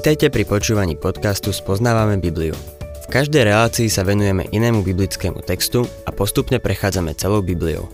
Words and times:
Vítajte 0.00 0.32
pri 0.32 0.48
počúvaní 0.48 0.96
podcastu 0.96 1.52
Spoznávame 1.52 2.16
Bibliu. 2.16 2.56
V 3.04 3.06
každej 3.12 3.52
relácii 3.52 3.92
sa 3.92 4.00
venujeme 4.00 4.48
inému 4.48 4.80
biblickému 4.80 5.44
textu 5.44 5.84
a 6.08 6.10
postupne 6.16 6.56
prechádzame 6.56 7.12
celou 7.20 7.44
Bibliou. 7.44 7.84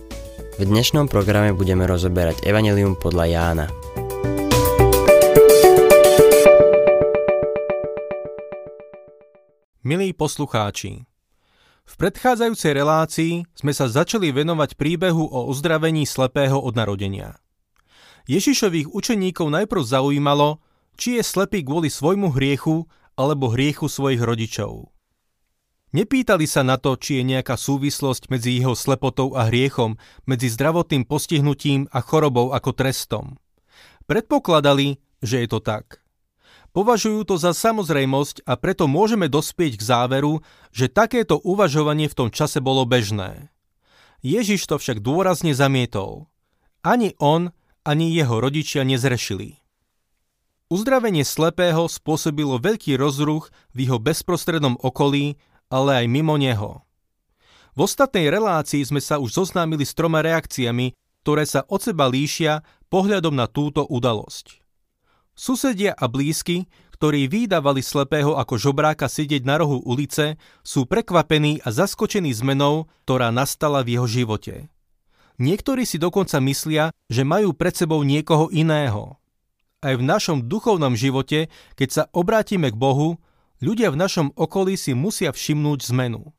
V 0.55 0.63
dnešnom 0.63 1.11
programe 1.11 1.51
budeme 1.51 1.83
rozoberať 1.83 2.47
Evangelium 2.47 2.95
podľa 2.95 3.25
Jána. 3.27 3.67
Milí 9.83 10.15
poslucháči, 10.15 11.03
v 11.83 11.93
predchádzajúcej 11.99 12.71
relácii 12.71 13.33
sme 13.51 13.75
sa 13.75 13.91
začali 13.91 14.31
venovať 14.31 14.79
príbehu 14.79 15.27
o 15.27 15.51
uzdravení 15.51 16.07
slepého 16.07 16.55
od 16.55 16.71
narodenia. 16.71 17.35
Ježišových 18.31 18.95
učeníkov 18.95 19.51
najprv 19.51 19.83
zaujímalo, 19.83 20.63
či 20.97 21.21
je 21.21 21.23
slepý 21.23 21.61
kvôli 21.61 21.93
svojmu 21.93 22.33
hriechu 22.33 22.89
alebo 23.13 23.53
hriechu 23.53 23.85
svojich 23.87 24.19
rodičov. 24.19 24.89
Nepýtali 25.95 26.43
sa 26.43 26.67
na 26.67 26.75
to, 26.75 26.99
či 26.99 27.21
je 27.21 27.37
nejaká 27.37 27.55
súvislosť 27.55 28.27
medzi 28.27 28.59
jeho 28.59 28.75
slepotou 28.75 29.37
a 29.39 29.47
hriechom, 29.47 29.95
medzi 30.27 30.51
zdravotným 30.51 31.07
postihnutím 31.07 31.87
a 31.95 32.03
chorobou 32.03 32.51
ako 32.51 32.75
trestom. 32.75 33.39
Predpokladali, 34.03 34.99
že 35.23 35.45
je 35.45 35.47
to 35.47 35.63
tak. 35.63 36.03
Považujú 36.75 37.23
to 37.25 37.35
za 37.39 37.55
samozrejmosť 37.55 38.43
a 38.43 38.59
preto 38.59 38.85
môžeme 38.85 39.31
dospieť 39.31 39.79
k 39.79 39.87
záveru, 39.87 40.43
že 40.69 40.91
takéto 40.91 41.39
uvažovanie 41.39 42.11
v 42.11 42.17
tom 42.17 42.29
čase 42.29 42.59
bolo 42.59 42.83
bežné. 42.83 43.49
Ježiš 44.21 44.67
to 44.67 44.75
však 44.77 45.01
dôrazne 45.01 45.55
zamietol. 45.55 46.27
Ani 46.83 47.15
on, 47.17 47.55
ani 47.87 48.11
jeho 48.13 48.43
rodičia 48.43 48.83
nezrešili. 48.83 49.66
Uzdravenie 50.67 51.23
slepého 51.23 51.87
spôsobilo 51.87 52.59
veľký 52.59 52.99
rozruch 52.99 53.47
v 53.71 53.87
jeho 53.87 54.03
bezprostrednom 54.03 54.75
okolí, 54.83 55.39
ale 55.71 56.03
aj 56.03 56.05
mimo 56.11 56.35
neho. 56.35 56.83
V 57.71 57.87
ostatnej 57.87 58.27
relácii 58.27 58.83
sme 58.83 58.99
sa 58.99 59.15
už 59.15 59.31
zoznámili 59.31 59.87
s 59.87 59.95
troma 59.95 60.19
reakciami, 60.19 60.91
ktoré 61.23 61.47
sa 61.47 61.63
od 61.71 61.79
seba 61.79 62.11
líšia 62.11 62.67
pohľadom 62.91 63.31
na 63.31 63.47
túto 63.47 63.87
udalosť. 63.87 64.59
Susedia 65.39 65.95
a 65.95 66.11
blízky, 66.11 66.67
ktorí 66.99 67.31
vydávali 67.31 67.79
slepého 67.79 68.35
ako 68.35 68.59
žobráka 68.59 69.07
sedieť 69.07 69.47
na 69.47 69.63
rohu 69.63 69.79
ulice, 69.87 70.35
sú 70.67 70.83
prekvapení 70.83 71.63
a 71.63 71.71
zaskočení 71.71 72.35
zmenou, 72.35 72.91
ktorá 73.07 73.31
nastala 73.31 73.87
v 73.87 73.95
jeho 73.95 74.07
živote. 74.09 74.67
Niektorí 75.39 75.87
si 75.87 75.95
dokonca 75.95 76.43
myslia, 76.43 76.91
že 77.07 77.23
majú 77.23 77.55
pred 77.55 77.71
sebou 77.71 78.03
niekoho 78.03 78.51
iného 78.51 79.15
aj 79.81 79.93
v 80.01 80.03
našom 80.03 80.37
duchovnom 80.49 80.97
živote, 80.97 81.53
keď 81.77 81.89
sa 81.89 82.03
obrátime 82.09 82.73
k 82.73 82.77
Bohu, 82.77 83.21
ľudia 83.61 83.93
v 83.93 83.99
našom 84.01 84.33
okolí 84.33 84.73
si 84.73 84.97
musia 84.97 85.29
všimnúť 85.29 85.93
zmenu. 85.93 86.33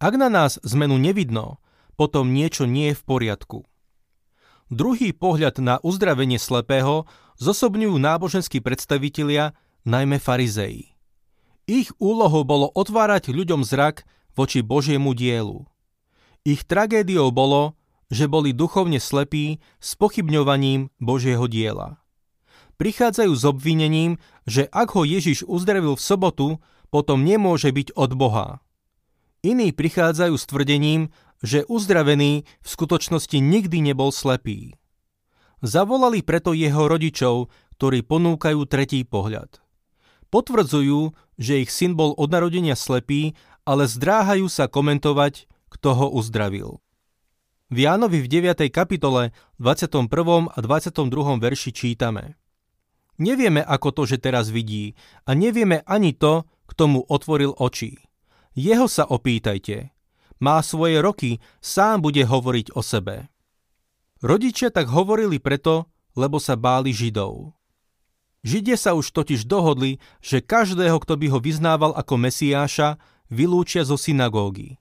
Ak 0.00 0.14
na 0.16 0.32
nás 0.32 0.56
zmenu 0.64 0.96
nevidno, 0.96 1.60
potom 1.98 2.30
niečo 2.30 2.64
nie 2.64 2.94
je 2.94 2.98
v 2.98 3.02
poriadku. 3.04 3.58
Druhý 4.68 5.16
pohľad 5.16 5.60
na 5.60 5.80
uzdravenie 5.80 6.38
slepého 6.38 7.08
zosobňujú 7.40 7.96
náboženskí 7.98 8.60
predstavitelia, 8.60 9.56
najmä 9.88 10.20
farizeji. 10.20 10.92
Ich 11.68 11.92
úlohou 12.00 12.48
bolo 12.48 12.72
otvárať 12.72 13.28
ľuďom 13.32 13.64
zrak 13.64 14.08
voči 14.32 14.64
Božiemu 14.64 15.12
dielu. 15.12 15.68
Ich 16.48 16.64
tragédiou 16.64 17.28
bolo, 17.28 17.76
že 18.08 18.24
boli 18.24 18.56
duchovne 18.56 18.96
slepí 18.96 19.60
s 19.82 19.92
pochybňovaním 20.00 20.88
Božieho 20.96 21.44
diela 21.44 22.00
prichádzajú 22.78 23.32
s 23.34 23.44
obvinením, 23.44 24.16
že 24.46 24.70
ak 24.70 24.94
ho 24.94 25.02
Ježiš 25.02 25.44
uzdravil 25.44 25.98
v 25.98 26.02
sobotu, 26.02 26.48
potom 26.88 27.26
nemôže 27.26 27.68
byť 27.68 27.92
od 27.98 28.10
Boha. 28.16 28.48
Iní 29.44 29.74
prichádzajú 29.74 30.34
s 30.38 30.48
tvrdením, 30.48 31.12
že 31.44 31.66
uzdravený 31.68 32.42
v 32.42 32.66
skutočnosti 32.66 33.38
nikdy 33.38 33.92
nebol 33.92 34.10
slepý. 34.10 34.74
Zavolali 35.62 36.22
preto 36.22 36.54
jeho 36.54 36.86
rodičov, 36.86 37.50
ktorí 37.78 38.02
ponúkajú 38.06 38.62
tretí 38.66 39.02
pohľad. 39.06 39.62
Potvrdzujú, 40.30 41.14
že 41.38 41.62
ich 41.62 41.70
syn 41.70 41.94
bol 41.94 42.14
od 42.14 42.30
narodenia 42.30 42.74
slepý, 42.74 43.38
ale 43.62 43.86
zdráhajú 43.86 44.50
sa 44.50 44.66
komentovať, 44.66 45.46
kto 45.70 45.88
ho 45.94 46.06
uzdravil. 46.10 46.82
V 47.68 47.76
Jánovi 47.84 48.24
v 48.24 48.28
9. 48.48 48.72
kapitole 48.72 49.36
21. 49.60 50.08
a 50.48 50.58
22. 50.58 51.42
verši 51.42 51.70
čítame– 51.74 52.34
Nevieme, 53.18 53.66
ako 53.66 53.90
to, 53.90 54.02
že 54.06 54.22
teraz 54.22 54.48
vidí 54.54 54.94
a 55.26 55.34
nevieme 55.34 55.82
ani 55.84 56.14
to, 56.14 56.46
kto 56.70 56.84
mu 56.86 57.00
otvoril 57.02 57.54
oči. 57.58 57.98
Jeho 58.54 58.86
sa 58.86 59.06
opýtajte. 59.06 59.90
Má 60.38 60.62
svoje 60.62 61.02
roky, 61.02 61.42
sám 61.58 61.98
bude 62.02 62.22
hovoriť 62.22 62.78
o 62.78 62.80
sebe. 62.82 63.26
Rodičia 64.22 64.70
tak 64.70 64.86
hovorili 64.90 65.42
preto, 65.42 65.90
lebo 66.14 66.38
sa 66.38 66.54
báli 66.54 66.94
Židov. 66.94 67.54
Židia 68.46 68.78
sa 68.78 68.94
už 68.94 69.10
totiž 69.10 69.50
dohodli, 69.50 69.98
že 70.22 70.38
každého, 70.38 71.02
kto 71.02 71.18
by 71.18 71.26
ho 71.34 71.38
vyznával 71.42 71.90
ako 71.94 72.14
Mesiáša, 72.22 73.02
vylúčia 73.30 73.82
zo 73.82 73.98
synagógy. 73.98 74.78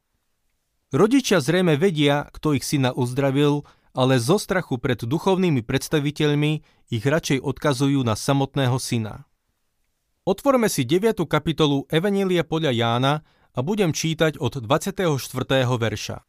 Rodičia 0.94 1.42
zrejme 1.42 1.76
vedia, 1.76 2.30
kto 2.32 2.54
ich 2.54 2.64
syna 2.64 2.94
uzdravil 2.94 3.66
ale 3.98 4.22
zo 4.22 4.38
strachu 4.38 4.78
pred 4.78 5.02
duchovnými 5.02 5.66
predstaviteľmi 5.66 6.52
ich 6.94 7.02
radšej 7.02 7.42
odkazujú 7.42 8.06
na 8.06 8.14
samotného 8.14 8.78
syna. 8.78 9.26
Otvorme 10.22 10.70
si 10.70 10.86
9. 10.86 11.26
kapitolu 11.26 11.90
Evanília 11.90 12.46
podľa 12.46 12.78
Jána 12.78 13.14
a 13.58 13.60
budem 13.66 13.90
čítať 13.90 14.38
od 14.38 14.62
24. 14.62 15.18
verša. 15.66 16.22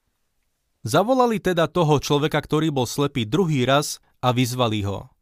Zavolali 0.81 1.37
teda 1.45 1.69
toho 1.69 2.01
človeka, 2.01 2.41
ktorý 2.41 2.73
bol 2.73 2.89
slepý 2.89 3.29
druhý 3.29 3.69
raz 3.69 4.00
a 4.25 4.33
vyzvali 4.33 4.89
ho. 4.89 5.12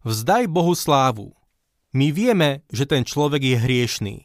Vzdaj 0.00 0.48
Bohu 0.48 0.72
slávu. 0.72 1.36
My 1.92 2.14
vieme, 2.14 2.64
že 2.72 2.88
ten 2.88 3.04
človek 3.04 3.44
je 3.44 3.56
hriešný. 3.60 4.16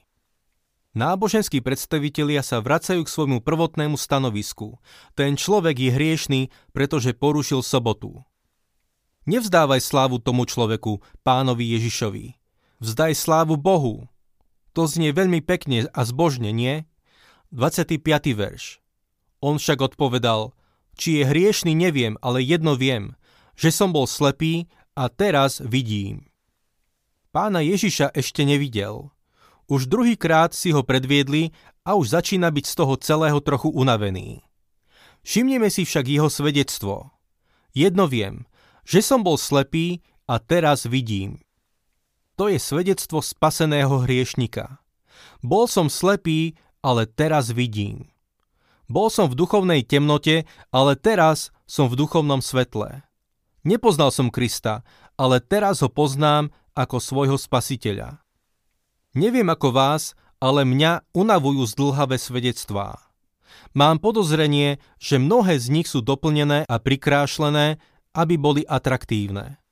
Náboženskí 0.96 1.60
predstavitelia 1.60 2.40
sa 2.40 2.64
vracajú 2.64 3.04
k 3.04 3.12
svojmu 3.12 3.44
prvotnému 3.44 4.00
stanovisku. 4.00 4.80
Ten 5.12 5.36
človek 5.36 5.76
je 5.76 5.92
hriešný, 5.92 6.42
pretože 6.72 7.12
porušil 7.12 7.60
sobotu. 7.68 8.24
Nevzdávaj 9.28 9.84
slávu 9.84 10.24
tomu 10.24 10.48
človeku, 10.48 11.04
pánovi 11.20 11.76
Ježišovi. 11.76 12.40
Vzdaj 12.80 13.12
slávu 13.12 13.60
Bohu. 13.60 14.08
To 14.72 14.88
znie 14.88 15.12
veľmi 15.12 15.44
pekne 15.44 15.92
a 15.92 16.02
zbožne, 16.08 16.56
nie? 16.56 16.88
25. 17.52 18.00
verš. 18.32 18.80
On 19.44 19.60
však 19.60 19.84
odpovedal, 19.92 20.56
či 20.96 21.20
je 21.20 21.24
hriešný 21.28 21.76
neviem, 21.76 22.16
ale 22.24 22.40
jedno 22.40 22.80
viem, 22.80 23.20
že 23.60 23.68
som 23.68 23.92
bol 23.92 24.08
slepý 24.08 24.72
a 24.96 25.12
teraz 25.12 25.60
vidím. 25.60 26.32
Pána 27.36 27.60
Ježiša 27.60 28.16
ešte 28.16 28.48
nevidel– 28.48 29.12
už 29.66 29.90
druhýkrát 29.90 30.54
si 30.54 30.70
ho 30.74 30.86
predviedli 30.86 31.54
a 31.86 31.98
už 31.98 32.18
začína 32.18 32.50
byť 32.50 32.66
z 32.66 32.76
toho 32.76 32.94
celého 32.98 33.40
trochu 33.42 33.70
unavený. 33.70 34.42
Všimneme 35.26 35.74
si 35.74 35.86
však 35.86 36.06
jeho 36.06 36.30
svedectvo. 36.30 37.10
Jedno 37.74 38.06
viem, 38.06 38.46
že 38.86 39.02
som 39.02 39.26
bol 39.26 39.42
slepý 39.42 40.06
a 40.30 40.38
teraz 40.38 40.86
vidím. 40.86 41.42
To 42.38 42.52
je 42.52 42.62
svedectvo 42.62 43.24
spaseného 43.24 44.06
hriešnika. 44.06 44.82
Bol 45.42 45.66
som 45.66 45.90
slepý, 45.90 46.54
ale 46.86 47.10
teraz 47.10 47.50
vidím. 47.50 48.12
Bol 48.86 49.10
som 49.10 49.26
v 49.26 49.38
duchovnej 49.40 49.82
temnote, 49.82 50.46
ale 50.70 50.94
teraz 50.94 51.50
som 51.66 51.90
v 51.90 51.98
duchovnom 51.98 52.44
svetle. 52.44 53.02
Nepoznal 53.66 54.14
som 54.14 54.30
Krista, 54.30 54.86
ale 55.18 55.42
teraz 55.42 55.82
ho 55.82 55.90
poznám 55.90 56.54
ako 56.78 57.02
svojho 57.02 57.38
spasiteľa. 57.40 58.25
Neviem 59.16 59.48
ako 59.48 59.72
vás, 59.72 60.12
ale 60.44 60.68
mňa 60.68 61.08
unavujú 61.16 61.64
zdlhavé 61.72 62.20
svedectvá. 62.20 63.00
Mám 63.72 64.04
podozrenie, 64.04 64.84
že 65.00 65.16
mnohé 65.16 65.56
z 65.56 65.72
nich 65.72 65.88
sú 65.88 66.04
doplnené 66.04 66.68
a 66.68 66.76
prikrášlené, 66.84 67.80
aby 68.12 68.36
boli 68.36 68.68
atraktívne. 68.68 69.64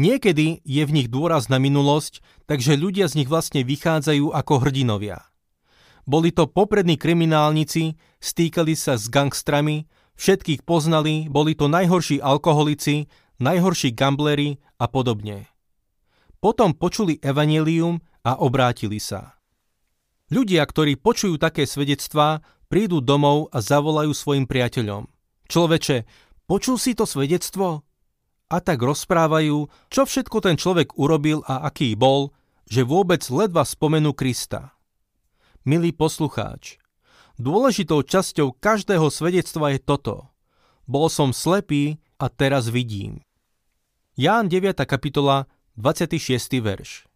Niekedy 0.00 0.64
je 0.64 0.82
v 0.88 0.94
nich 0.96 1.08
dôraz 1.12 1.52
na 1.52 1.60
minulosť, 1.60 2.24
takže 2.48 2.80
ľudia 2.80 3.12
z 3.12 3.20
nich 3.20 3.28
vlastne 3.28 3.60
vychádzajú 3.60 4.32
ako 4.32 4.64
hrdinovia. 4.64 5.20
Boli 6.08 6.32
to 6.32 6.48
poprední 6.48 6.96
kriminálnici, 6.96 8.00
stýkali 8.24 8.72
sa 8.72 8.96
s 8.96 9.12
gangstrami, 9.12 9.84
všetkých 10.16 10.64
poznali, 10.64 11.28
boli 11.28 11.52
to 11.52 11.68
najhorší 11.68 12.24
alkoholici, 12.24 13.12
najhorší 13.36 13.92
gamblery 13.92 14.56
a 14.80 14.88
podobne. 14.88 15.44
Potom 16.40 16.76
počuli 16.76 17.20
evanelium 17.20 18.00
a 18.26 18.42
obrátili 18.42 18.98
sa. 18.98 19.38
Ľudia, 20.26 20.66
ktorí 20.66 20.98
počujú 20.98 21.38
také 21.38 21.70
svedectvá, 21.70 22.42
prídu 22.66 22.98
domov 22.98 23.46
a 23.54 23.62
zavolajú 23.62 24.10
svojim 24.10 24.50
priateľom. 24.50 25.06
Človeče, 25.46 26.02
počul 26.50 26.82
si 26.82 26.98
to 26.98 27.06
svedectvo? 27.06 27.86
A 28.50 28.56
tak 28.58 28.82
rozprávajú, 28.82 29.70
čo 29.86 30.02
všetko 30.02 30.42
ten 30.42 30.58
človek 30.58 30.98
urobil 30.98 31.46
a 31.46 31.70
aký 31.70 31.94
bol, 31.94 32.34
že 32.66 32.82
vôbec 32.82 33.22
ledva 33.30 33.62
spomenú 33.62 34.10
Krista. 34.10 34.74
Milý 35.62 35.94
poslucháč, 35.94 36.82
dôležitou 37.38 38.02
časťou 38.02 38.58
každého 38.58 39.06
svedectva 39.10 39.74
je 39.74 39.78
toto. 39.78 40.34
Bol 40.90 41.06
som 41.10 41.30
slepý 41.30 42.02
a 42.18 42.26
teraz 42.26 42.66
vidím. 42.70 43.22
Ján 44.18 44.50
9. 44.50 44.82
kapitola 44.86 45.46
26. 45.78 46.62
verš. 46.62 47.06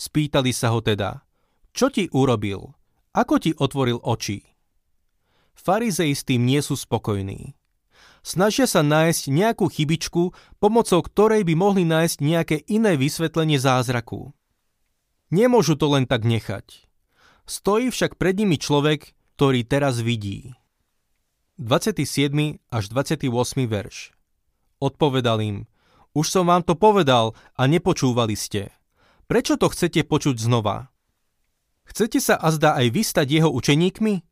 Spýtali 0.00 0.56
sa 0.56 0.72
ho 0.72 0.80
teda, 0.80 1.28
čo 1.76 1.92
ti 1.92 2.08
urobil? 2.08 2.72
Ako 3.12 3.36
ti 3.36 3.52
otvoril 3.52 4.00
oči? 4.00 4.40
Farizei 5.52 6.16
s 6.16 6.24
tým 6.24 6.48
nie 6.48 6.64
sú 6.64 6.72
spokojní. 6.72 7.52
Snažia 8.24 8.64
sa 8.64 8.80
nájsť 8.80 9.28
nejakú 9.28 9.68
chybičku, 9.68 10.32
pomocou 10.56 11.04
ktorej 11.04 11.44
by 11.44 11.52
mohli 11.52 11.84
nájsť 11.84 12.16
nejaké 12.24 12.56
iné 12.72 12.96
vysvetlenie 12.96 13.60
zázraku. 13.60 14.32
Nemôžu 15.28 15.76
to 15.76 15.92
len 15.92 16.08
tak 16.08 16.24
nechať. 16.24 16.88
Stojí 17.44 17.92
však 17.92 18.16
pred 18.16 18.40
nimi 18.40 18.56
človek, 18.56 19.12
ktorý 19.36 19.68
teraz 19.68 20.00
vidí. 20.00 20.56
27. 21.60 22.56
až 22.72 22.84
28. 22.88 23.28
verš. 23.68 24.16
Odpovedal 24.80 25.44
im, 25.44 25.58
už 26.16 26.32
som 26.32 26.48
vám 26.48 26.64
to 26.64 26.72
povedal 26.72 27.36
a 27.52 27.68
nepočúvali 27.68 28.32
ste. 28.32 28.79
Prečo 29.30 29.54
to 29.54 29.70
chcete 29.70 30.10
počuť 30.10 30.42
znova? 30.42 30.90
Chcete 31.86 32.18
sa 32.18 32.34
azda 32.34 32.74
aj 32.74 32.90
vystať 32.90 33.30
jeho 33.38 33.46
učeníkmi? 33.54 34.26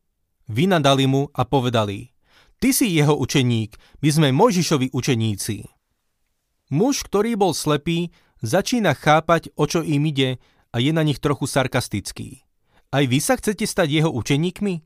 Vynadali 0.51 1.07
mu 1.07 1.31
a 1.31 1.47
povedali, 1.47 2.11
ty 2.59 2.75
si 2.75 2.91
jeho 2.91 3.15
učeník, 3.15 3.79
my 4.03 4.09
sme 4.11 4.35
Mojžišovi 4.35 4.91
učeníci. 4.91 5.63
Muž, 6.75 7.07
ktorý 7.07 7.39
bol 7.39 7.55
slepý, 7.55 8.11
začína 8.43 8.91
chápať, 8.91 9.55
o 9.55 9.63
čo 9.71 9.87
im 9.87 10.03
ide 10.03 10.35
a 10.75 10.83
je 10.83 10.91
na 10.91 11.07
nich 11.07 11.23
trochu 11.23 11.47
sarkastický. 11.47 12.43
Aj 12.91 13.07
vy 13.07 13.23
sa 13.23 13.39
chcete 13.39 13.63
stať 13.63 14.03
jeho 14.03 14.11
učeníkmi? 14.11 14.83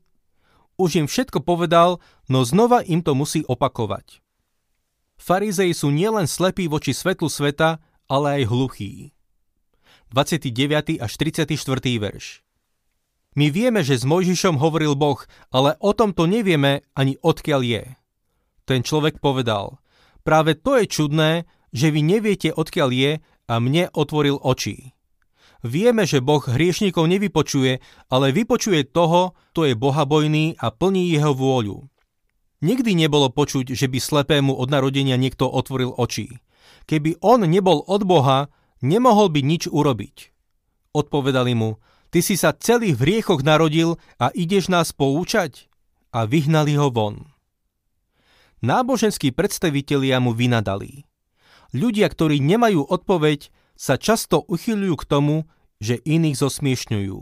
Už 0.78 0.94
im 0.94 1.10
všetko 1.10 1.42
povedal, 1.42 1.98
no 2.30 2.46
znova 2.46 2.86
im 2.86 3.02
to 3.02 3.18
musí 3.18 3.42
opakovať. 3.50 4.22
Farizei 5.18 5.74
sú 5.74 5.90
nielen 5.90 6.30
slepí 6.30 6.70
voči 6.70 6.94
svetlu 6.94 7.26
sveta, 7.26 7.82
ale 8.06 8.38
aj 8.38 8.42
hluchí. 8.46 9.13
29. 10.14 11.02
až 11.02 11.12
34. 11.18 11.58
verš. 11.98 12.46
My 13.34 13.50
vieme, 13.50 13.82
že 13.82 13.98
s 13.98 14.06
Mojžišom 14.06 14.62
hovoril 14.62 14.94
Boh, 14.94 15.18
ale 15.50 15.74
o 15.82 15.90
tomto 15.90 16.30
nevieme 16.30 16.86
ani 16.94 17.18
odkiaľ 17.18 17.60
je. 17.66 17.82
Ten 18.62 18.86
človek 18.86 19.18
povedal, 19.18 19.82
práve 20.22 20.54
to 20.54 20.78
je 20.78 20.86
čudné, 20.86 21.30
že 21.74 21.90
vy 21.90 22.06
neviete 22.06 22.54
odkiaľ 22.54 22.90
je 22.94 23.12
a 23.50 23.54
mne 23.58 23.90
otvoril 23.90 24.38
oči. 24.38 24.94
Vieme, 25.66 26.06
že 26.06 26.22
Boh 26.22 26.46
hriešnikov 26.46 27.10
nevypočuje, 27.10 27.82
ale 28.06 28.30
vypočuje 28.30 28.86
toho, 28.86 29.34
kto 29.50 29.66
je 29.66 29.74
bohabojný 29.74 30.62
a 30.62 30.70
plní 30.70 31.10
jeho 31.10 31.34
vôľu. 31.34 31.90
Nikdy 32.62 32.94
nebolo 32.94 33.34
počuť, 33.34 33.74
že 33.74 33.90
by 33.90 33.98
slepému 33.98 34.54
od 34.54 34.70
narodenia 34.70 35.18
niekto 35.18 35.50
otvoril 35.50 35.90
oči. 35.90 36.38
Keby 36.86 37.18
on 37.18 37.50
nebol 37.50 37.82
od 37.82 38.06
Boha, 38.06 38.46
nemohol 38.84 39.32
by 39.32 39.40
nič 39.40 39.66
urobiť. 39.72 40.30
Odpovedali 40.92 41.56
mu, 41.56 41.80
ty 42.12 42.20
si 42.20 42.36
sa 42.36 42.52
celý 42.52 42.92
v 42.92 43.02
hriechoch 43.08 43.40
narodil 43.40 43.96
a 44.20 44.30
ideš 44.36 44.68
nás 44.68 44.92
poučať? 44.92 45.66
A 46.14 46.28
vyhnali 46.28 46.78
ho 46.78 46.92
von. 46.92 47.26
Náboženskí 48.62 49.34
predstavitelia 49.34 50.22
mu 50.22 50.30
vynadali. 50.30 51.08
Ľudia, 51.74 52.06
ktorí 52.06 52.38
nemajú 52.38 52.86
odpoveď, 52.86 53.50
sa 53.74 53.98
často 53.98 54.46
uchyľujú 54.46 54.94
k 54.94 55.08
tomu, 55.10 55.36
že 55.82 55.98
iných 55.98 56.38
zosmiešňujú. 56.38 57.18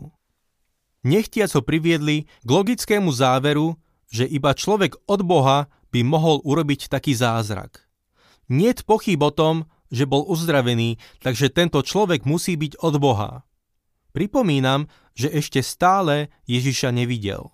Nechtiac 1.03 1.50
ho 1.56 1.65
priviedli 1.65 2.29
k 2.44 2.49
logickému 2.49 3.11
záveru, 3.11 3.81
že 4.12 4.29
iba 4.29 4.53
človek 4.53 5.00
od 5.08 5.25
Boha 5.25 5.73
by 5.88 6.00
mohol 6.05 6.44
urobiť 6.44 6.93
taký 6.93 7.17
zázrak. 7.17 7.81
Niet 8.53 8.85
pochyb 8.85 9.19
o 9.25 9.32
tom, 9.32 9.65
že 9.93 10.09
bol 10.09 10.25
uzdravený, 10.25 10.97
takže 11.21 11.53
tento 11.53 11.85
človek 11.85 12.25
musí 12.25 12.56
byť 12.56 12.81
od 12.81 12.94
Boha. 12.97 13.44
Pripomínam, 14.17 14.89
že 15.12 15.29
ešte 15.29 15.61
stále 15.61 16.33
Ježiša 16.49 16.89
nevidel. 16.97 17.53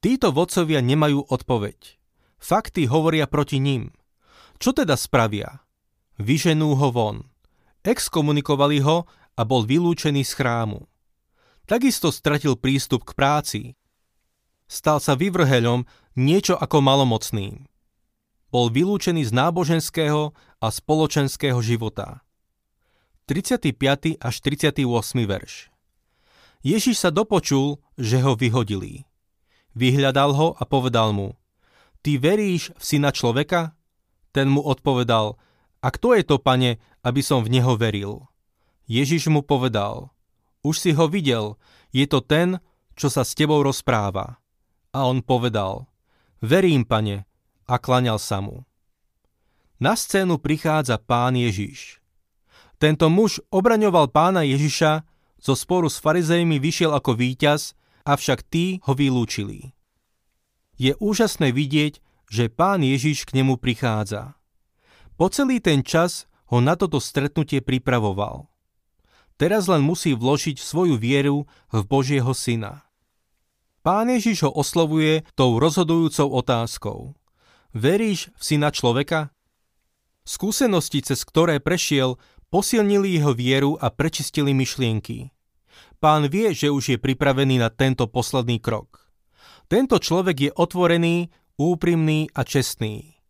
Títo 0.00 0.32
vodcovia 0.32 0.80
nemajú 0.80 1.28
odpoveď. 1.28 2.00
Fakty 2.40 2.88
hovoria 2.88 3.28
proti 3.28 3.60
ním. 3.60 3.92
Čo 4.56 4.72
teda 4.72 4.96
spravia? 4.96 5.64
Vyženú 6.16 6.76
ho 6.76 6.88
von. 6.88 7.28
Exkomunikovali 7.84 8.80
ho 8.80 9.04
a 9.36 9.42
bol 9.44 9.68
vylúčený 9.68 10.24
z 10.24 10.32
chrámu. 10.40 10.88
Takisto 11.64 12.12
stratil 12.12 12.56
prístup 12.56 13.08
k 13.08 13.16
práci. 13.16 13.60
Stal 14.68 15.00
sa 15.00 15.16
vyvrheľom 15.16 15.88
niečo 16.16 16.56
ako 16.56 16.80
malomocným 16.84 17.64
bol 18.54 18.70
vylúčený 18.70 19.26
z 19.26 19.34
náboženského 19.34 20.30
a 20.64 20.72
spoločenského 20.72 21.60
života. 21.60 22.24
35. 23.28 24.16
až 24.16 24.34
38. 24.40 24.80
verš 25.28 25.68
Ježiš 26.64 26.96
sa 27.04 27.12
dopočul, 27.12 27.84
že 28.00 28.24
ho 28.24 28.32
vyhodili. 28.32 29.04
Vyhľadal 29.76 30.32
ho 30.32 30.48
a 30.56 30.64
povedal 30.64 31.12
mu, 31.12 31.36
Ty 32.00 32.16
veríš 32.16 32.72
v 32.80 32.82
syna 32.84 33.12
človeka? 33.12 33.76
Ten 34.32 34.48
mu 34.48 34.64
odpovedal, 34.64 35.36
A 35.84 35.88
kto 35.92 36.16
je 36.16 36.24
to, 36.24 36.40
pane, 36.40 36.80
aby 37.04 37.20
som 37.20 37.44
v 37.44 37.60
neho 37.60 37.76
veril? 37.76 38.24
Ježiš 38.88 39.28
mu 39.28 39.44
povedal, 39.44 40.16
Už 40.64 40.80
si 40.80 40.96
ho 40.96 41.04
videl, 41.12 41.60
je 41.92 42.08
to 42.08 42.24
ten, 42.24 42.56
čo 42.96 43.12
sa 43.12 43.20
s 43.20 43.36
tebou 43.36 43.60
rozpráva. 43.60 44.40
A 44.96 45.04
on 45.04 45.20
povedal, 45.20 45.92
Verím, 46.40 46.88
pane, 46.88 47.28
a 47.68 47.76
klaňal 47.76 48.16
sa 48.16 48.40
mu. 48.40 48.64
Na 49.84 50.00
scénu 50.00 50.40
prichádza 50.40 50.96
pán 50.96 51.36
Ježiš. 51.36 52.00
Tento 52.80 53.12
muž 53.12 53.44
obraňoval 53.52 54.08
pána 54.08 54.40
Ježiša, 54.40 55.04
zo 55.36 55.52
sporu 55.52 55.92
s 55.92 56.00
farizejmi 56.00 56.56
vyšiel 56.56 56.96
ako 56.96 57.12
víťaz, 57.12 57.76
avšak 58.08 58.48
tí 58.48 58.80
ho 58.88 58.96
vylúčili. 58.96 59.76
Je 60.80 60.96
úžasné 60.96 61.52
vidieť, 61.52 62.00
že 62.32 62.48
pán 62.48 62.80
Ježiš 62.80 63.28
k 63.28 63.36
nemu 63.36 63.60
prichádza. 63.60 64.40
Po 65.20 65.28
celý 65.28 65.60
ten 65.60 65.84
čas 65.84 66.24
ho 66.48 66.64
na 66.64 66.80
toto 66.80 66.96
stretnutie 66.96 67.60
pripravoval. 67.60 68.48
Teraz 69.36 69.68
len 69.68 69.84
musí 69.84 70.16
vložiť 70.16 70.64
svoju 70.64 70.96
vieru 70.96 71.44
v 71.68 71.80
Božieho 71.84 72.32
syna. 72.32 72.88
Pán 73.84 74.08
Ježiš 74.08 74.48
ho 74.48 74.50
oslovuje 74.56 75.28
tou 75.36 75.60
rozhodujúcou 75.60 76.32
otázkou. 76.40 77.12
Veríš 77.76 78.32
v 78.32 78.42
syna 78.48 78.72
človeka? 78.72 79.28
Skúsenosti, 80.24 81.04
cez 81.04 81.20
ktoré 81.20 81.60
prešiel, 81.60 82.16
posilnili 82.48 83.20
jeho 83.20 83.36
vieru 83.36 83.76
a 83.76 83.92
prečistili 83.92 84.56
myšlienky. 84.56 85.28
Pán 86.00 86.32
vie, 86.32 86.56
že 86.56 86.72
už 86.72 86.96
je 86.96 86.98
pripravený 87.00 87.60
na 87.60 87.68
tento 87.68 88.08
posledný 88.08 88.56
krok. 88.56 89.12
Tento 89.68 90.00
človek 90.00 90.36
je 90.48 90.50
otvorený, 90.52 91.28
úprimný 91.60 92.32
a 92.32 92.40
čestný. 92.44 93.20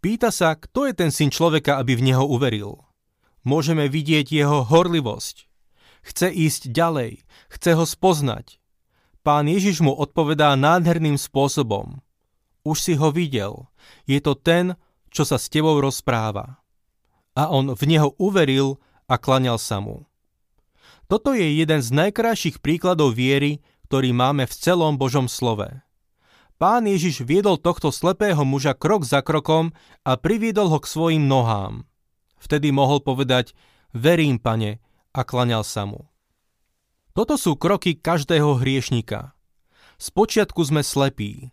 Pýta 0.00 0.32
sa, 0.32 0.56
kto 0.56 0.88
je 0.88 0.94
ten 0.96 1.10
syn 1.12 1.28
človeka, 1.28 1.76
aby 1.76 2.00
v 2.00 2.12
neho 2.12 2.24
uveril. 2.24 2.80
Môžeme 3.44 3.88
vidieť 3.88 4.32
jeho 4.32 4.64
horlivosť. 4.64 5.48
Chce 6.00 6.28
ísť 6.32 6.62
ďalej, 6.72 7.24
chce 7.52 7.70
ho 7.76 7.84
spoznať. 7.84 8.56
Pán 9.20 9.50
Ježiš 9.50 9.84
mu 9.84 9.92
odpovedá 9.92 10.56
nádherným 10.56 11.20
spôsobom. 11.20 12.00
Už 12.64 12.76
si 12.80 12.94
ho 12.96 13.12
videl, 13.12 13.68
je 14.08 14.20
to 14.22 14.32
ten, 14.32 14.78
čo 15.08 15.28
sa 15.28 15.36
s 15.36 15.50
tebou 15.52 15.78
rozpráva. 15.82 16.60
A 17.38 17.52
on 17.52 17.72
v 17.72 17.82
neho 17.86 18.16
uveril 18.18 18.80
a 19.08 19.16
klaňal 19.16 19.56
sa 19.56 19.78
mu. 19.78 20.08
Toto 21.08 21.32
je 21.32 21.48
jeden 21.56 21.80
z 21.80 21.88
najkrajších 21.88 22.60
príkladov 22.60 23.16
viery, 23.16 23.64
ktorý 23.88 24.12
máme 24.12 24.44
v 24.44 24.54
celom 24.54 25.00
Božom 25.00 25.24
slove. 25.24 25.80
Pán 26.58 26.84
Ježiš 26.84 27.22
viedol 27.22 27.56
tohto 27.56 27.88
slepého 27.88 28.42
muža 28.42 28.74
krok 28.74 29.06
za 29.06 29.24
krokom 29.24 29.72
a 30.02 30.18
priviedol 30.18 30.68
ho 30.68 30.78
k 30.82 30.90
svojim 30.90 31.24
nohám. 31.24 31.86
Vtedy 32.36 32.74
mohol 32.74 33.00
povedať, 33.00 33.54
verím, 33.94 34.36
pane, 34.36 34.82
a 35.14 35.20
klaňal 35.24 35.64
sa 35.64 35.86
mu. 35.88 36.10
Toto 37.16 37.40
sú 37.40 37.54
kroky 37.56 37.96
každého 37.96 38.60
hriešnika. 38.60 39.32
Spočiatku 39.98 40.62
sme 40.62 40.86
slepí, 40.86 41.50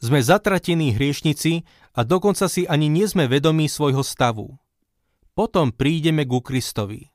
sme 0.00 0.20
zatratení 0.20 0.92
hriešnici 0.92 1.64
a 1.96 2.04
dokonca 2.04 2.46
si 2.46 2.68
ani 2.68 2.92
nie 2.92 3.08
sme 3.08 3.28
vedomí 3.28 3.68
svojho 3.68 4.04
stavu. 4.04 4.56
Potom 5.36 5.72
prídeme 5.72 6.24
ku 6.24 6.40
Kristovi. 6.40 7.12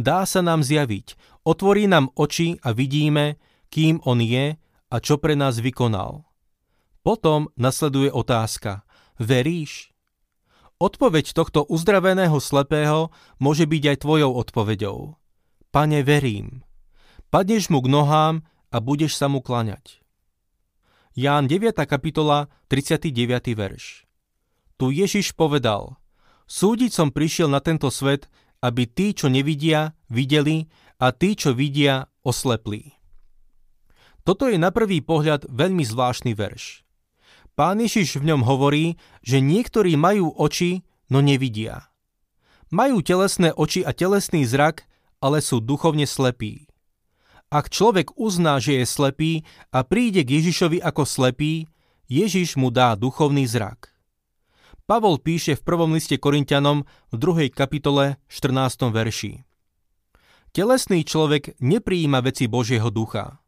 Dá 0.00 0.24
sa 0.24 0.40
nám 0.40 0.64
zjaviť, 0.64 1.16
otvorí 1.44 1.84
nám 1.84 2.08
oči 2.16 2.56
a 2.64 2.72
vidíme, 2.72 3.36
kým 3.68 4.00
On 4.08 4.20
je 4.20 4.56
a 4.88 4.96
čo 5.00 5.20
pre 5.20 5.36
nás 5.36 5.60
vykonal. 5.60 6.24
Potom 7.04 7.52
nasleduje 7.56 8.08
otázka. 8.12 8.84
Veríš? 9.20 9.92
Odpoveď 10.82 11.32
tohto 11.36 11.62
uzdraveného 11.68 12.36
slepého 12.42 13.14
môže 13.38 13.68
byť 13.68 13.82
aj 13.94 13.96
tvojou 14.02 14.30
odpoveďou. 14.34 14.98
Pane, 15.70 16.02
verím. 16.02 16.66
Padneš 17.30 17.70
mu 17.72 17.80
k 17.80 17.88
nohám 17.88 18.34
a 18.68 18.76
budeš 18.82 19.16
sa 19.16 19.30
mu 19.30 19.40
klaňať. 19.40 20.01
Ján 21.12 21.44
9. 21.44 21.76
kapitola, 21.84 22.48
39. 22.72 23.52
verš. 23.52 24.08
Tu 24.80 24.96
Ježiš 24.96 25.36
povedal, 25.36 26.00
súdiť 26.48 26.88
som 26.88 27.12
prišiel 27.12 27.52
na 27.52 27.60
tento 27.60 27.92
svet, 27.92 28.32
aby 28.64 28.88
tí, 28.88 29.12
čo 29.12 29.28
nevidia, 29.28 29.92
videli 30.08 30.72
a 30.96 31.12
tí, 31.12 31.36
čo 31.36 31.52
vidia, 31.52 32.08
oslepli. 32.24 32.96
Toto 34.24 34.48
je 34.48 34.56
na 34.56 34.72
prvý 34.72 35.04
pohľad 35.04 35.52
veľmi 35.52 35.84
zvláštny 35.84 36.32
verš. 36.32 36.80
Pán 37.60 37.84
Ježiš 37.84 38.16
v 38.16 38.32
ňom 38.32 38.48
hovorí, 38.48 38.96
že 39.20 39.44
niektorí 39.44 40.00
majú 40.00 40.32
oči, 40.32 40.80
no 41.12 41.20
nevidia. 41.20 41.92
Majú 42.72 43.04
telesné 43.04 43.52
oči 43.52 43.84
a 43.84 43.92
telesný 43.92 44.48
zrak, 44.48 44.88
ale 45.20 45.44
sú 45.44 45.60
duchovne 45.60 46.08
slepí. 46.08 46.71
Ak 47.52 47.68
človek 47.68 48.16
uzná, 48.16 48.56
že 48.64 48.80
je 48.80 48.88
slepý 48.88 49.32
a 49.68 49.84
príde 49.84 50.24
k 50.24 50.40
Ježišovi 50.40 50.80
ako 50.80 51.04
slepý, 51.04 51.68
Ježiš 52.08 52.56
mu 52.56 52.72
dá 52.72 52.96
duchovný 52.96 53.44
zrak. 53.44 53.92
Pavol 54.88 55.20
píše 55.20 55.60
v 55.60 55.60
prvom 55.60 55.92
liste 55.92 56.16
Korintianom 56.16 56.88
v 57.12 57.16
2. 57.20 57.52
kapitole 57.52 58.16
14. 58.32 58.88
verši. 58.88 59.44
Telesný 60.56 61.04
človek 61.04 61.60
nepríjima 61.60 62.24
veci 62.24 62.48
Božieho 62.48 62.88
ducha. 62.88 63.44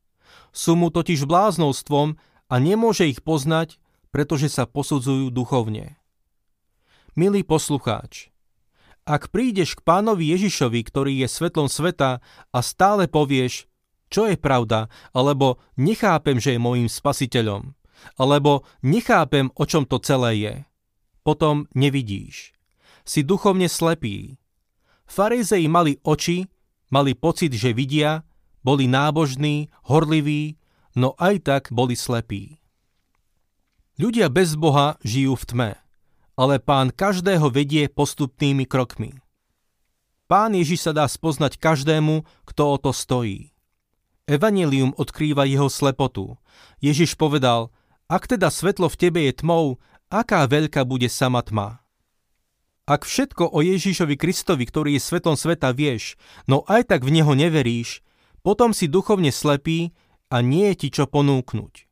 Sú 0.52 0.76
mu 0.76 0.92
totiž 0.92 1.24
bláznostvom 1.24 2.20
a 2.52 2.54
nemôže 2.60 3.08
ich 3.08 3.24
poznať, 3.24 3.80
pretože 4.12 4.52
sa 4.52 4.68
posudzujú 4.68 5.32
duchovne. 5.32 5.96
Milý 7.16 7.40
poslucháč, 7.40 8.28
ak 9.08 9.32
prídeš 9.32 9.80
k 9.80 9.84
pánovi 9.84 10.28
Ježišovi, 10.36 10.80
ktorý 10.92 11.24
je 11.24 11.28
svetlom 11.32 11.72
sveta 11.72 12.20
a 12.52 12.58
stále 12.60 13.08
povieš, 13.08 13.64
čo 14.12 14.28
je 14.28 14.36
pravda, 14.38 14.92
alebo 15.12 15.60
nechápem, 15.76 16.40
že 16.40 16.56
je 16.56 16.60
môjim 16.60 16.88
spasiteľom, 16.88 17.74
alebo 18.20 18.64
nechápem, 18.84 19.48
o 19.54 19.64
čom 19.64 19.88
to 19.88 20.00
celé 20.00 20.32
je, 20.40 20.54
potom 21.24 21.66
nevidíš. 21.72 22.52
Si 23.04 23.24
duchovne 23.24 23.68
slepý. 23.68 24.40
Farizei 25.04 25.68
mali 25.68 26.00
oči, 26.04 26.48
mali 26.88 27.12
pocit, 27.12 27.52
že 27.52 27.76
vidia, 27.76 28.24
boli 28.64 28.88
nábožní, 28.88 29.68
horliví, 29.88 30.56
no 30.96 31.12
aj 31.20 31.44
tak 31.44 31.62
boli 31.68 31.92
slepí. 31.92 32.64
Ľudia 33.94 34.26
bez 34.26 34.58
Boha 34.58 34.98
žijú 35.06 35.38
v 35.38 35.44
tme, 35.44 35.70
ale 36.34 36.58
pán 36.58 36.90
každého 36.90 37.46
vedie 37.52 37.86
postupnými 37.86 38.66
krokmi. 38.66 39.14
Pán 40.26 40.56
Ježiš 40.56 40.90
sa 40.90 40.92
dá 40.96 41.06
spoznať 41.06 41.60
každému, 41.62 42.26
kto 42.48 42.62
o 42.74 42.76
to 42.80 42.90
stojí. 42.90 43.53
Evangelium 44.24 44.96
odkrýva 44.96 45.44
jeho 45.44 45.68
slepotu. 45.68 46.40
Ježiš 46.80 47.20
povedal, 47.20 47.68
ak 48.08 48.24
teda 48.24 48.48
svetlo 48.48 48.88
v 48.88 48.96
tebe 48.96 49.20
je 49.28 49.36
tmou, 49.36 49.76
aká 50.08 50.48
veľká 50.48 50.88
bude 50.88 51.12
sama 51.12 51.44
tma. 51.44 51.84
Ak 52.88 53.04
všetko 53.04 53.52
o 53.52 53.60
Ježišovi 53.60 54.16
Kristovi, 54.16 54.64
ktorý 54.64 54.96
je 54.96 55.04
svetom 55.04 55.36
sveta, 55.36 55.72
vieš, 55.76 56.16
no 56.48 56.64
aj 56.68 56.92
tak 56.92 57.00
v 57.04 57.20
neho 57.20 57.32
neveríš, 57.36 58.00
potom 58.40 58.72
si 58.72 58.88
duchovne 58.88 59.28
slepý 59.28 59.92
a 60.32 60.40
nie 60.40 60.72
je 60.72 60.76
ti 60.84 60.88
čo 60.92 61.04
ponúknuť. 61.08 61.88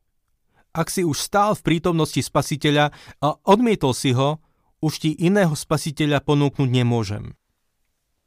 Ak 0.73 0.89
si 0.89 1.05
už 1.05 1.17
stál 1.17 1.53
v 1.53 1.65
prítomnosti 1.65 2.21
spasiteľa 2.21 2.93
a 3.21 3.27
odmietol 3.45 3.93
si 3.93 4.13
ho, 4.13 4.41
už 4.81 5.05
ti 5.05 5.13
iného 5.13 5.53
spasiteľa 5.53 6.25
ponúknuť 6.25 6.69
nemôžem. 6.69 7.37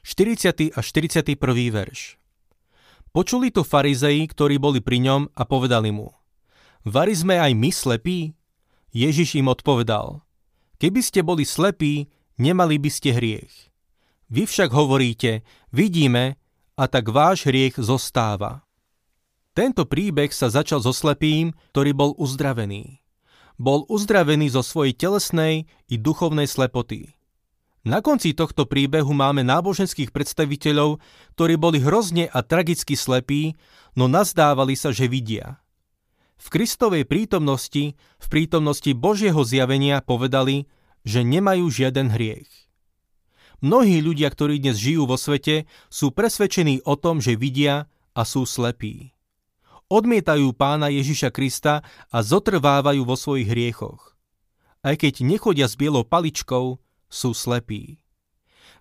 40. 0.06 0.74
a 0.74 0.78
41. 0.78 1.34
verš 1.74 2.25
Počuli 3.16 3.48
to 3.48 3.64
farizei, 3.64 4.28
ktorí 4.28 4.60
boli 4.60 4.84
pri 4.84 5.00
ňom 5.00 5.32
a 5.32 5.48
povedali 5.48 5.88
mu 5.88 6.12
Vari 6.84 7.16
sme 7.16 7.40
aj 7.40 7.56
my 7.56 7.72
slepí? 7.72 8.36
Ježiš 8.92 9.40
im 9.40 9.48
odpovedal 9.48 10.20
Keby 10.76 11.00
ste 11.00 11.24
boli 11.24 11.48
slepí, 11.48 12.12
nemali 12.36 12.76
by 12.76 12.92
ste 12.92 13.16
hriech. 13.16 13.72
Vy 14.28 14.44
však 14.44 14.68
hovoríte, 14.68 15.48
vidíme, 15.72 16.36
a 16.76 16.84
tak 16.92 17.08
váš 17.08 17.48
hriech 17.48 17.80
zostáva. 17.80 18.68
Tento 19.56 19.88
príbeh 19.88 20.28
sa 20.28 20.52
začal 20.52 20.84
so 20.84 20.92
slepým, 20.92 21.56
ktorý 21.72 21.96
bol 21.96 22.12
uzdravený. 22.20 23.00
Bol 23.56 23.88
uzdravený 23.88 24.52
zo 24.52 24.60
svojej 24.60 24.92
telesnej 24.92 25.64
i 25.88 25.96
duchovnej 25.96 26.44
slepoty. 26.44 27.15
Na 27.86 28.02
konci 28.02 28.34
tohto 28.34 28.66
príbehu 28.66 29.14
máme 29.14 29.46
náboženských 29.46 30.10
predstaviteľov, 30.10 30.98
ktorí 31.38 31.54
boli 31.54 31.78
hrozne 31.78 32.26
a 32.26 32.42
tragicky 32.42 32.98
slepí, 32.98 33.54
no 33.94 34.10
nazdávali 34.10 34.74
sa, 34.74 34.90
že 34.90 35.06
vidia. 35.06 35.62
V 36.34 36.50
Kristovej 36.50 37.06
prítomnosti, 37.06 37.94
v 37.94 38.26
prítomnosti 38.26 38.90
Božieho 38.90 39.38
zjavenia 39.46 40.02
povedali, 40.02 40.66
že 41.06 41.22
nemajú 41.22 41.70
žiaden 41.70 42.10
hriech. 42.10 42.50
Mnohí 43.62 44.02
ľudia, 44.02 44.34
ktorí 44.34 44.58
dnes 44.58 44.82
žijú 44.82 45.06
vo 45.06 45.14
svete, 45.14 45.70
sú 45.86 46.10
presvedčení 46.10 46.82
o 46.82 46.98
tom, 46.98 47.22
že 47.22 47.38
vidia 47.38 47.86
a 48.18 48.26
sú 48.26 48.50
slepí. 48.50 49.14
Odmietajú 49.86 50.50
pána 50.58 50.90
Ježiša 50.90 51.30
Krista 51.30 51.86
a 52.10 52.18
zotrvávajú 52.18 53.06
vo 53.06 53.14
svojich 53.14 53.46
hriechoch. 53.46 54.18
Aj 54.82 54.98
keď 54.98 55.22
nechodia 55.22 55.70
s 55.70 55.78
bielou 55.78 56.02
paličkou, 56.02 56.82
sú 57.06 57.32
slepí. 57.32 58.00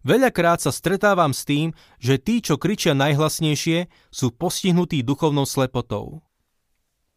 Veľakrát 0.05 0.61
sa 0.61 0.69
stretávam 0.69 1.33
s 1.33 1.49
tým, 1.49 1.73
že 1.97 2.21
tí, 2.21 2.37
čo 2.37 2.61
kričia 2.61 2.93
najhlasnejšie, 2.93 3.89
sú 4.13 4.29
postihnutí 4.29 5.01
duchovnou 5.01 5.49
slepotou. 5.49 6.21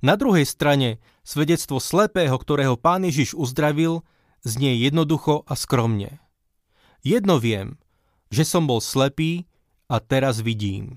Na 0.00 0.16
druhej 0.16 0.48
strane, 0.48 1.02
svedectvo 1.20 1.82
slepého, 1.82 2.32
ktorého 2.38 2.80
pán 2.80 3.04
Ježiš 3.04 3.36
uzdravil, 3.36 4.06
znie 4.40 4.78
jednoducho 4.78 5.44
a 5.44 5.52
skromne. 5.58 6.22
Jedno 7.04 7.36
viem, 7.36 7.76
že 8.32 8.48
som 8.48 8.64
bol 8.64 8.80
slepý 8.80 9.44
a 9.90 10.00
teraz 10.00 10.40
vidím. 10.40 10.96